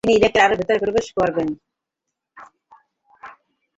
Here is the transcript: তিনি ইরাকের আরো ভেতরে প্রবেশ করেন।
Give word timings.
তিনি 0.03 0.13
ইরাকের 0.17 0.43
আরো 0.45 0.55
ভেতরে 0.59 0.79
প্রবেশ 0.83 1.07
করেন। 1.17 1.47